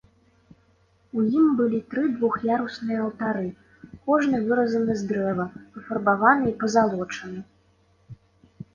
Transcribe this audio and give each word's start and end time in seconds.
У 1.19 1.25
ім 1.39 1.47
былі 1.59 1.79
тры 1.91 2.03
двух'ярусныя 2.15 2.99
алтары, 3.05 3.45
кожны 4.09 4.43
выразаны 4.49 4.99
з 5.05 5.09
дрэва, 5.13 5.49
пафарбаваны 5.79 6.47
і 6.57 6.59
пазалочаны. 6.65 7.39